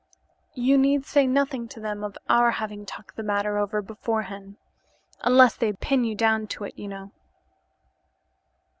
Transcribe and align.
"You 0.55 0.79
need 0.79 1.05
say 1.05 1.27
nothing 1.27 1.67
to 1.67 1.79
them 1.79 2.03
of 2.03 2.17
our 2.27 2.49
having 2.49 2.87
talked 2.87 3.17
the 3.17 3.21
matter 3.21 3.59
over 3.59 3.83
beforehand 3.83 4.57
unless 5.19 5.55
they 5.55 5.73
pin 5.73 6.03
you 6.05 6.15
down 6.15 6.47
to 6.47 6.63
it, 6.63 6.73
you 6.75 6.87
know." 6.87 7.11